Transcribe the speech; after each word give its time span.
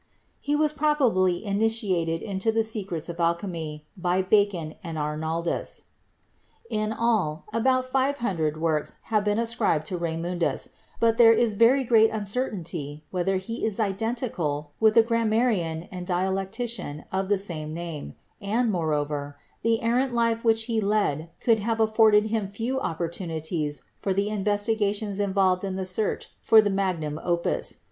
He 0.39 0.55
was 0.55 0.71
probably 0.73 1.43
ini 1.45 1.65
tiated 1.67 2.23
into 2.23 2.51
the 2.51 2.63
secrets 2.63 3.07
of 3.07 3.19
alchemy 3.19 3.85
by 3.95 4.23
Bacon 4.23 4.73
and 4.83 4.97
Arnaldus. 4.97 5.83
In 6.71 6.91
all 6.91 7.45
about 7.53 7.85
500 7.85 8.59
works 8.59 8.97
have 9.13 9.23
been 9.23 9.37
ascribed 9.37 9.85
to 9.85 9.99
Raymun 9.99 10.39
dus, 10.39 10.69
but 10.99 11.19
there 11.19 11.33
is 11.33 11.53
very 11.53 11.83
great 11.83 12.09
uncertainty 12.09 13.03
whether 13.11 13.35
he 13.37 13.63
is 13.63 13.79
iden 13.79 14.15
tical 14.15 14.69
with 14.79 14.95
the 14.95 15.03
grammarian 15.03 15.83
and 15.91 16.07
dialectician 16.07 17.05
of 17.11 17.29
the 17.29 17.37
same 17.37 17.71
name, 17.71 18.15
and, 18.41 18.71
moreover, 18.71 19.37
the 19.61 19.83
errant 19.83 20.15
life 20.15 20.43
which 20.43 20.63
he 20.63 20.81
led 20.81 21.29
could 21.39 21.59
have 21.59 21.79
afforded 21.79 22.25
him 22.31 22.47
few 22.49 22.79
opportunities 22.79 23.83
for 23.99 24.15
the 24.15 24.29
investigations 24.29 25.19
involved 25.19 25.63
in 25.63 25.75
the 25.75 25.85
search 25.85 26.31
for 26.41 26.59
the 26.59 26.71
"magnum 26.71 27.19
opus." 27.23 27.77